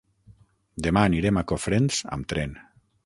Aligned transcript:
Demà 0.87 1.03
anirem 1.09 1.39
a 1.41 1.43
Cofrents 1.53 2.01
amb 2.17 2.29
tren. 2.35 2.57